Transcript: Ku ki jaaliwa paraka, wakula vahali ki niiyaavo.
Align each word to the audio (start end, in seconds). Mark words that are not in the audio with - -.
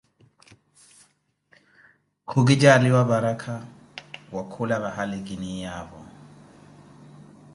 Ku 2.29 2.37
ki 2.47 2.55
jaaliwa 2.61 3.01
paraka, 3.09 3.53
wakula 4.35 4.75
vahali 4.83 5.17
ki 5.27 5.35
niiyaavo. 5.41 6.01